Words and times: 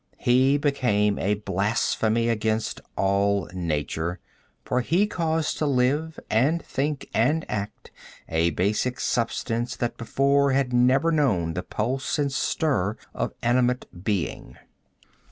He 0.17 0.57
became 0.57 1.19
a 1.19 1.35
blasphemy 1.35 2.27
against 2.27 2.81
all 2.95 3.47
nature, 3.53 4.19
for 4.65 4.81
he 4.81 5.05
caused 5.05 5.59
to 5.59 5.67
live 5.67 6.19
and 6.27 6.59
think 6.59 7.07
and 7.13 7.45
act 7.47 7.91
a 8.27 8.49
basic 8.49 8.99
substance 8.99 9.75
that 9.75 9.97
before 9.97 10.53
had 10.53 10.73
never 10.73 11.11
known 11.11 11.53
the 11.53 11.61
pulse 11.61 12.17
and 12.17 12.31
stir 12.33 12.97
of 13.13 13.35
animate 13.43 13.85
being. 14.03 14.57